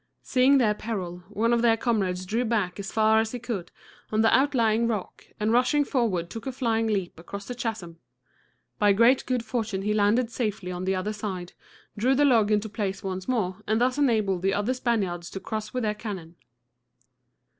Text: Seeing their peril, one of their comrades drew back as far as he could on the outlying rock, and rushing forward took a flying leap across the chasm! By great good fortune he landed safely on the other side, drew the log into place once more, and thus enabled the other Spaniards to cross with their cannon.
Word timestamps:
Seeing 0.23 0.57
their 0.57 0.73
peril, 0.73 1.21
one 1.29 1.53
of 1.53 1.61
their 1.61 1.77
comrades 1.77 2.25
drew 2.25 2.43
back 2.43 2.79
as 2.79 2.91
far 2.91 3.19
as 3.19 3.33
he 3.33 3.37
could 3.37 3.71
on 4.11 4.21
the 4.21 4.35
outlying 4.35 4.87
rock, 4.87 5.27
and 5.39 5.51
rushing 5.53 5.85
forward 5.85 6.27
took 6.27 6.47
a 6.47 6.51
flying 6.51 6.87
leap 6.87 7.19
across 7.19 7.45
the 7.45 7.53
chasm! 7.53 7.99
By 8.79 8.93
great 8.93 9.23
good 9.27 9.45
fortune 9.45 9.83
he 9.83 9.93
landed 9.93 10.31
safely 10.31 10.71
on 10.71 10.85
the 10.85 10.95
other 10.95 11.13
side, 11.13 11.53
drew 11.95 12.15
the 12.15 12.25
log 12.25 12.49
into 12.49 12.67
place 12.67 13.03
once 13.03 13.27
more, 13.27 13.57
and 13.67 13.79
thus 13.79 13.99
enabled 13.99 14.41
the 14.41 14.55
other 14.55 14.73
Spaniards 14.73 15.29
to 15.29 15.39
cross 15.39 15.71
with 15.71 15.83
their 15.83 15.93
cannon. 15.93 16.35